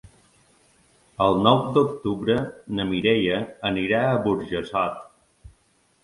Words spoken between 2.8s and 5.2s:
Mireia anirà a Burjassot.